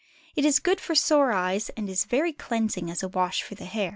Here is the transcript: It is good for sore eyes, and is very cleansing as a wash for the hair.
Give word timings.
It 0.35 0.45
is 0.45 0.57
good 0.57 0.81
for 0.81 0.95
sore 0.95 1.31
eyes, 1.31 1.69
and 1.77 1.87
is 1.87 2.05
very 2.05 2.33
cleansing 2.33 2.89
as 2.89 3.03
a 3.03 3.07
wash 3.07 3.43
for 3.43 3.53
the 3.53 3.65
hair. 3.65 3.89